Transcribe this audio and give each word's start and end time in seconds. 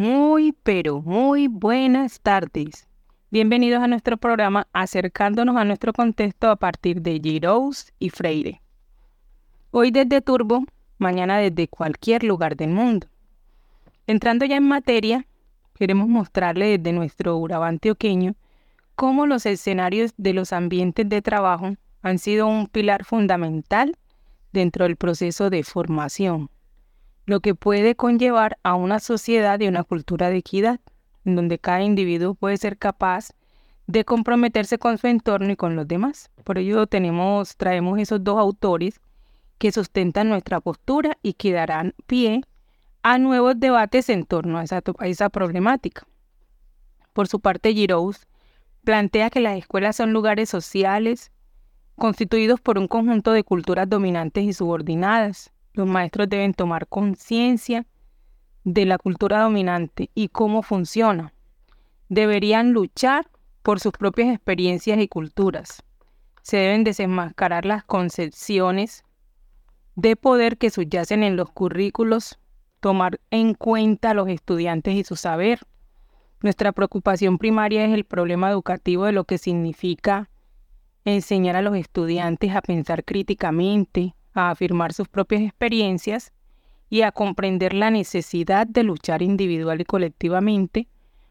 Muy, 0.00 0.52
pero 0.52 1.02
muy 1.02 1.48
buenas 1.48 2.20
tardes. 2.20 2.86
Bienvenidos 3.32 3.82
a 3.82 3.88
nuestro 3.88 4.16
programa 4.16 4.68
acercándonos 4.72 5.56
a 5.56 5.64
nuestro 5.64 5.92
contexto 5.92 6.50
a 6.50 6.54
partir 6.54 7.02
de 7.02 7.18
Giroux 7.20 7.92
y 7.98 8.10
Freire. 8.10 8.62
Hoy 9.72 9.90
desde 9.90 10.20
Turbo, 10.20 10.62
mañana 10.98 11.38
desde 11.38 11.66
cualquier 11.66 12.22
lugar 12.22 12.54
del 12.54 12.70
mundo. 12.70 13.08
Entrando 14.06 14.44
ya 14.44 14.54
en 14.58 14.68
materia, 14.68 15.26
queremos 15.74 16.06
mostrarle 16.06 16.78
desde 16.78 16.92
nuestro 16.92 17.36
Urabá 17.36 17.66
antioqueño 17.66 18.36
cómo 18.94 19.26
los 19.26 19.46
escenarios 19.46 20.14
de 20.16 20.32
los 20.32 20.52
ambientes 20.52 21.08
de 21.08 21.22
trabajo 21.22 21.74
han 22.02 22.20
sido 22.20 22.46
un 22.46 22.68
pilar 22.68 23.04
fundamental 23.04 23.96
dentro 24.52 24.84
del 24.84 24.94
proceso 24.94 25.50
de 25.50 25.64
formación 25.64 26.50
lo 27.28 27.40
que 27.40 27.54
puede 27.54 27.94
conllevar 27.94 28.58
a 28.62 28.74
una 28.74 29.00
sociedad 29.00 29.60
y 29.60 29.68
una 29.68 29.84
cultura 29.84 30.30
de 30.30 30.38
equidad, 30.38 30.80
en 31.26 31.36
donde 31.36 31.58
cada 31.58 31.82
individuo 31.82 32.34
puede 32.34 32.56
ser 32.56 32.78
capaz 32.78 33.32
de 33.86 34.06
comprometerse 34.06 34.78
con 34.78 34.96
su 34.96 35.08
entorno 35.08 35.52
y 35.52 35.56
con 35.56 35.76
los 35.76 35.86
demás. 35.86 36.30
Por 36.42 36.56
ello 36.56 36.86
tenemos, 36.86 37.56
traemos 37.56 37.98
esos 37.98 38.24
dos 38.24 38.38
autores 38.38 39.00
que 39.58 39.72
sustentan 39.72 40.30
nuestra 40.30 40.60
postura 40.60 41.18
y 41.22 41.34
que 41.34 41.52
darán 41.52 41.94
pie 42.06 42.40
a 43.02 43.18
nuevos 43.18 43.60
debates 43.60 44.08
en 44.08 44.24
torno 44.24 44.56
a 44.56 44.64
esa, 44.64 44.82
a 44.98 45.06
esa 45.06 45.28
problemática. 45.28 46.06
Por 47.12 47.28
su 47.28 47.40
parte, 47.40 47.74
Giroux 47.74 48.26
plantea 48.84 49.28
que 49.28 49.40
las 49.40 49.58
escuelas 49.58 49.96
son 49.96 50.14
lugares 50.14 50.48
sociales 50.48 51.30
constituidos 51.96 52.58
por 52.60 52.78
un 52.78 52.88
conjunto 52.88 53.32
de 53.32 53.44
culturas 53.44 53.86
dominantes 53.86 54.44
y 54.44 54.54
subordinadas, 54.54 55.52
los 55.78 55.86
maestros 55.86 56.28
deben 56.28 56.54
tomar 56.54 56.88
conciencia 56.88 57.86
de 58.64 58.84
la 58.84 58.98
cultura 58.98 59.42
dominante 59.42 60.10
y 60.12 60.28
cómo 60.28 60.62
funciona. 60.62 61.32
Deberían 62.08 62.72
luchar 62.72 63.30
por 63.62 63.78
sus 63.78 63.92
propias 63.92 64.34
experiencias 64.34 64.98
y 64.98 65.06
culturas. 65.06 65.84
Se 66.42 66.56
deben 66.56 66.82
desenmascarar 66.82 67.64
las 67.64 67.84
concepciones 67.84 69.04
de 69.94 70.16
poder 70.16 70.58
que 70.58 70.70
subyacen 70.70 71.22
en 71.22 71.36
los 71.36 71.50
currículos, 71.50 72.40
tomar 72.80 73.20
en 73.30 73.54
cuenta 73.54 74.10
a 74.10 74.14
los 74.14 74.28
estudiantes 74.28 74.96
y 74.96 75.04
su 75.04 75.14
saber. 75.14 75.60
Nuestra 76.42 76.72
preocupación 76.72 77.38
primaria 77.38 77.84
es 77.84 77.94
el 77.94 78.04
problema 78.04 78.50
educativo 78.50 79.04
de 79.04 79.12
lo 79.12 79.24
que 79.24 79.38
significa 79.38 80.28
enseñar 81.04 81.54
a 81.54 81.62
los 81.62 81.76
estudiantes 81.76 82.54
a 82.56 82.62
pensar 82.62 83.04
críticamente, 83.04 84.16
a 84.46 84.50
afirmar 84.50 84.92
sus 84.92 85.08
propias 85.08 85.42
experiencias 85.42 86.32
y 86.90 87.02
a 87.02 87.12
comprender 87.12 87.74
la 87.74 87.90
necesidad 87.90 88.66
de 88.66 88.82
luchar 88.82 89.22
individual 89.22 89.80
y 89.80 89.84
colectivamente 89.84 90.88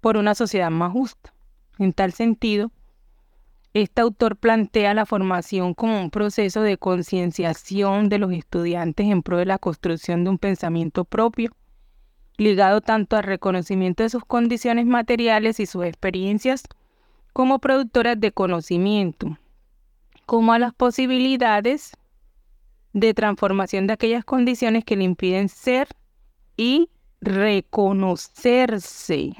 por 0.00 0.16
una 0.16 0.34
sociedad 0.34 0.70
más 0.70 0.92
justa. 0.92 1.32
En 1.78 1.92
tal 1.92 2.12
sentido, 2.12 2.70
este 3.74 4.00
autor 4.00 4.36
plantea 4.36 4.94
la 4.94 5.06
formación 5.06 5.74
como 5.74 6.00
un 6.00 6.10
proceso 6.10 6.62
de 6.62 6.78
concienciación 6.78 8.08
de 8.08 8.18
los 8.18 8.32
estudiantes 8.32 9.06
en 9.06 9.22
pro 9.22 9.38
de 9.38 9.46
la 9.46 9.58
construcción 9.58 10.24
de 10.24 10.30
un 10.30 10.38
pensamiento 10.38 11.04
propio, 11.04 11.52
ligado 12.36 12.80
tanto 12.80 13.16
al 13.16 13.24
reconocimiento 13.24 14.02
de 14.02 14.10
sus 14.10 14.24
condiciones 14.24 14.86
materiales 14.86 15.60
y 15.60 15.66
sus 15.66 15.84
experiencias 15.84 16.64
como 17.32 17.58
productoras 17.58 18.18
de 18.18 18.32
conocimiento, 18.32 19.38
como 20.26 20.52
a 20.52 20.58
las 20.58 20.74
posibilidades 20.74 21.92
de 23.00 23.14
transformación 23.14 23.86
de 23.86 23.94
aquellas 23.94 24.24
condiciones 24.24 24.84
que 24.84 24.96
le 24.96 25.04
impiden 25.04 25.48
ser 25.48 25.88
y 26.56 26.90
reconocerse, 27.20 29.32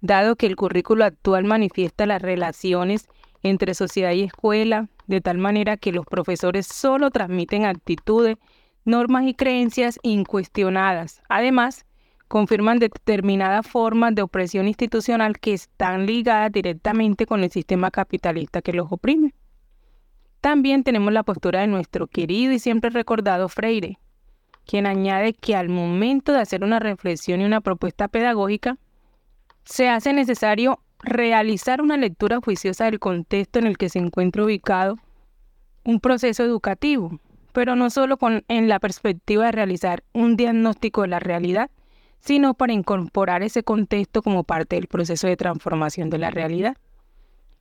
dado 0.00 0.36
que 0.36 0.46
el 0.46 0.56
currículo 0.56 1.04
actual 1.04 1.44
manifiesta 1.44 2.06
las 2.06 2.22
relaciones 2.22 3.08
entre 3.42 3.74
sociedad 3.74 4.12
y 4.12 4.22
escuela, 4.22 4.88
de 5.06 5.20
tal 5.20 5.38
manera 5.38 5.76
que 5.76 5.92
los 5.92 6.06
profesores 6.06 6.66
solo 6.66 7.10
transmiten 7.10 7.64
actitudes, 7.64 8.36
normas 8.84 9.26
y 9.26 9.34
creencias 9.34 9.98
incuestionadas. 10.02 11.22
Además, 11.28 11.84
confirman 12.28 12.78
determinadas 12.78 13.66
formas 13.66 14.14
de 14.14 14.22
opresión 14.22 14.68
institucional 14.68 15.38
que 15.38 15.54
están 15.54 16.06
ligadas 16.06 16.52
directamente 16.52 17.26
con 17.26 17.42
el 17.42 17.50
sistema 17.50 17.90
capitalista 17.90 18.62
que 18.62 18.72
los 18.72 18.90
oprime. 18.90 19.34
También 20.40 20.84
tenemos 20.84 21.12
la 21.12 21.24
postura 21.24 21.60
de 21.60 21.66
nuestro 21.66 22.06
querido 22.06 22.52
y 22.52 22.58
siempre 22.58 22.90
recordado 22.90 23.48
Freire, 23.48 23.98
quien 24.64 24.86
añade 24.86 25.34
que 25.34 25.56
al 25.56 25.68
momento 25.68 26.32
de 26.32 26.40
hacer 26.40 26.62
una 26.62 26.78
reflexión 26.78 27.40
y 27.40 27.44
una 27.44 27.60
propuesta 27.60 28.08
pedagógica, 28.08 28.78
se 29.64 29.88
hace 29.88 30.12
necesario 30.12 30.80
realizar 31.00 31.80
una 31.80 31.96
lectura 31.96 32.40
juiciosa 32.42 32.84
del 32.84 32.98
contexto 32.98 33.58
en 33.58 33.66
el 33.66 33.76
que 33.76 33.88
se 33.88 33.98
encuentra 33.98 34.44
ubicado 34.44 34.96
un 35.84 36.00
proceso 36.00 36.44
educativo, 36.44 37.18
pero 37.52 37.74
no 37.74 37.90
solo 37.90 38.18
con, 38.18 38.44
en 38.48 38.68
la 38.68 38.78
perspectiva 38.78 39.46
de 39.46 39.52
realizar 39.52 40.04
un 40.12 40.36
diagnóstico 40.36 41.02
de 41.02 41.08
la 41.08 41.18
realidad, 41.18 41.70
sino 42.20 42.54
para 42.54 42.72
incorporar 42.72 43.42
ese 43.42 43.62
contexto 43.62 44.22
como 44.22 44.44
parte 44.44 44.76
del 44.76 44.86
proceso 44.86 45.26
de 45.26 45.36
transformación 45.36 46.10
de 46.10 46.18
la 46.18 46.30
realidad. 46.30 46.76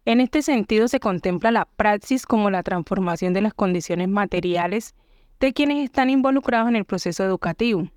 En 0.08 0.22
este 0.22 0.42
sentido 0.42 0.88
se 0.88 1.02
contempla 1.02 1.52
la 1.52 1.66
praxis 1.66 2.26
como 2.26 2.50
la 2.50 2.64
transformación 2.64 3.34
de 3.34 3.42
las 3.42 3.54
condiciones 3.54 4.08
materiales 4.08 4.96
de 5.42 5.52
quienes 5.52 5.84
están 5.84 6.10
involucrados 6.10 6.70
en 6.70 6.78
el 6.78 6.86
proceso 6.86 7.26
educativo, 7.26 7.90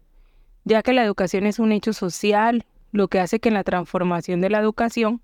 ya 0.64 0.82
que 0.82 0.92
la 0.92 1.04
educación 1.04 1.46
es 1.46 1.60
un 1.60 1.70
hecho 1.70 1.92
social, 1.92 2.66
lo 2.90 3.06
que 3.06 3.20
hace 3.20 3.38
que 3.38 3.50
en 3.50 3.54
la 3.54 3.62
transformación 3.62 4.40
de 4.40 4.50
la 4.50 4.58
educación 4.58 5.22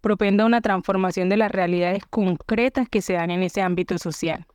propenda 0.00 0.46
una 0.46 0.60
transformación 0.60 1.28
de 1.28 1.36
las 1.36 1.50
realidades 1.50 2.06
concretas 2.06 2.88
que 2.88 3.02
se 3.02 3.14
dan 3.14 3.32
en 3.32 3.42
ese 3.42 3.60
ámbito 3.60 3.98
social. 3.98 4.46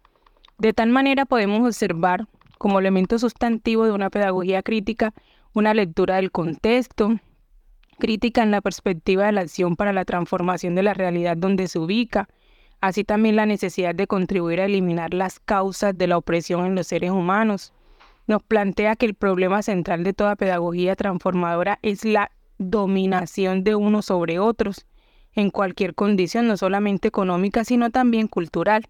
De 0.57 0.71
tal 0.71 0.91
manera 0.91 1.25
podemos 1.25 1.59
observar 1.59 2.25
como 2.57 2.79
elemento 2.79 3.19
sustantivo 3.19 3.83
de 3.83 3.91
una 3.91 4.09
pedagogía 4.09 4.63
crítica 4.63 5.13
una 5.51 5.73
lectura 5.73 6.15
del 6.15 6.31
contexto, 6.31 7.19
crítica 7.95 8.44
en 8.44 8.51
la 8.51 8.61
perspectiva 8.61 9.25
de 9.25 9.31
la 9.31 9.41
acción 9.41 9.75
para 9.75 9.94
la 9.94 10.06
transformación 10.06 10.75
de 10.75 10.83
la 10.83 10.94
realidad 10.94 11.38
donde 11.38 11.67
se 11.67 11.79
ubica, 11.79 12.29
así 12.81 13.03
también 13.03 13.35
la 13.35 13.45
necesidad 13.45 13.95
de 13.95 14.07
contribuir 14.07 14.61
a 14.61 14.66
eliminar 14.66 15.13
las 15.13 15.39
causas 15.39 15.97
de 15.97 16.07
la 16.07 16.17
opresión 16.17 16.66
en 16.66 16.75
los 16.75 16.88
seres 16.88 17.11
humanos. 17.11 17.73
Nos 18.28 18.44
plantea 18.44 18.95
que 18.95 19.05
el 19.05 19.13
problema 19.13 19.61
central 19.61 20.03
de 20.03 20.13
toda 20.13 20.35
pedagogía 20.35 20.95
transformadora 20.95 21.79
es 21.81 22.05
la 22.05 22.31
dominación 22.57 23.63
de 23.63 23.75
unos 23.75 24.05
sobre 24.05 24.39
otros, 24.39 24.85
en 25.34 25.50
cualquier 25.50 25.95
condición, 25.95 26.47
no 26.47 26.57
solamente 26.57 27.09
económica, 27.09 27.66
sino 27.66 27.91
también 27.91 28.28
cultural. 28.28 28.88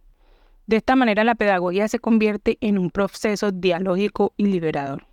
De 0.67 0.77
esta 0.77 0.95
manera 0.95 1.23
la 1.23 1.35
pedagogía 1.35 1.87
se 1.87 1.99
convierte 1.99 2.57
en 2.61 2.77
un 2.77 2.91
proceso 2.91 3.51
dialógico 3.51 4.33
y 4.37 4.45
liberador. 4.45 5.05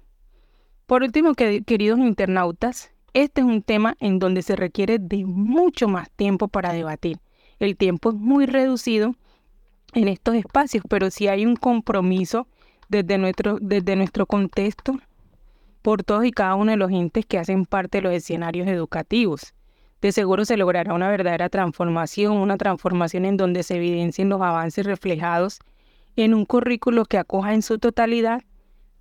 Por 0.86 1.02
último, 1.02 1.34
queridos 1.34 1.98
internautas, 1.98 2.92
este 3.14 3.40
es 3.40 3.46
un 3.46 3.62
tema 3.62 3.96
en 4.00 4.18
donde 4.18 4.42
se 4.42 4.56
requiere 4.56 4.98
de 4.98 5.24
mucho 5.24 5.88
más 5.88 6.10
tiempo 6.10 6.48
para 6.48 6.72
debatir. 6.72 7.18
El 7.58 7.76
tiempo 7.76 8.10
es 8.10 8.16
muy 8.16 8.46
reducido 8.46 9.14
en 9.94 10.08
estos 10.08 10.34
espacios, 10.34 10.84
pero 10.88 11.10
si 11.10 11.28
hay 11.28 11.44
un 11.44 11.56
compromiso 11.56 12.46
desde 12.88 13.18
nuestro, 13.18 13.58
desde 13.60 13.96
nuestro 13.96 14.26
contexto 14.26 14.98
por 15.82 16.04
todos 16.04 16.24
y 16.24 16.30
cada 16.30 16.54
uno 16.54 16.70
de 16.70 16.76
los 16.76 16.90
entes 16.90 17.26
que 17.26 17.38
hacen 17.38 17.66
parte 17.66 17.98
de 17.98 18.02
los 18.02 18.12
escenarios 18.12 18.68
educativos. 18.68 19.52
De 20.00 20.12
seguro 20.12 20.44
se 20.44 20.56
logrará 20.56 20.94
una 20.94 21.10
verdadera 21.10 21.48
transformación, 21.48 22.36
una 22.36 22.56
transformación 22.56 23.24
en 23.24 23.36
donde 23.36 23.62
se 23.62 23.76
evidencien 23.76 24.28
los 24.28 24.40
avances 24.40 24.86
reflejados 24.86 25.60
en 26.16 26.34
un 26.34 26.44
currículo 26.44 27.04
que 27.04 27.18
acoja 27.18 27.54
en 27.54 27.62
su 27.62 27.78
totalidad 27.78 28.42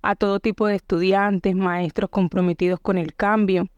a 0.02 0.16
todo 0.16 0.40
tipo 0.40 0.66
de 0.66 0.76
estudiantes, 0.76 1.54
maestros 1.54 2.10
comprometidos 2.10 2.80
con 2.80 2.98
el 2.98 3.14
cambio, 3.14 3.68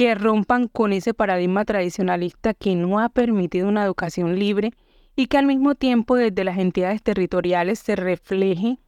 que 0.00 0.14
rompan 0.14 0.66
con 0.66 0.94
ese 0.94 1.12
paradigma 1.12 1.66
tradicionalista 1.66 2.54
que 2.54 2.74
no 2.74 3.00
ha 3.00 3.10
permitido 3.10 3.68
una 3.68 3.84
educación 3.84 4.38
libre 4.38 4.72
y 5.14 5.26
que 5.26 5.36
al 5.36 5.44
mismo 5.44 5.74
tiempo 5.74 6.16
desde 6.16 6.42
las 6.42 6.56
entidades 6.56 7.02
territoriales 7.02 7.80
se 7.80 7.96
refleje 7.96 8.78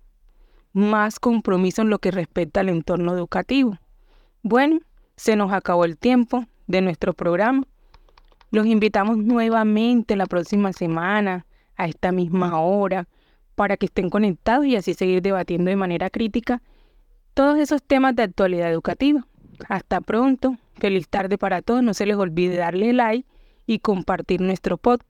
más 0.72 1.20
compromiso 1.20 1.82
en 1.82 1.90
lo 1.90 1.98
que 1.98 2.12
respecta 2.12 2.60
al 2.60 2.70
entorno 2.70 3.12
educativo. 3.12 3.76
Bueno, 4.42 4.80
se 5.14 5.36
nos 5.36 5.52
acabó 5.52 5.84
el 5.84 5.98
tiempo 5.98 6.46
de 6.66 6.80
nuestro 6.80 7.12
programa. 7.12 7.64
Los 8.50 8.64
invitamos 8.64 9.18
nuevamente 9.18 10.16
la 10.16 10.24
próxima 10.24 10.72
semana 10.72 11.44
a 11.76 11.88
esta 11.88 12.10
misma 12.10 12.58
hora 12.58 13.06
para 13.54 13.76
que 13.76 13.84
estén 13.84 14.08
conectados 14.08 14.64
y 14.64 14.76
así 14.76 14.94
seguir 14.94 15.20
debatiendo 15.20 15.68
de 15.68 15.76
manera 15.76 16.08
crítica 16.08 16.62
todos 17.34 17.58
esos 17.58 17.82
temas 17.82 18.16
de 18.16 18.22
actualidad 18.22 18.70
educativa. 18.70 19.26
Hasta 19.68 20.00
pronto. 20.00 20.56
Feliz 20.74 21.08
tarde 21.08 21.38
para 21.38 21.62
todos. 21.62 21.82
No 21.82 21.94
se 21.94 22.06
les 22.06 22.16
olvide 22.16 22.56
darle 22.56 22.92
like 22.92 23.26
y 23.66 23.78
compartir 23.78 24.40
nuestro 24.40 24.76
podcast. 24.76 25.00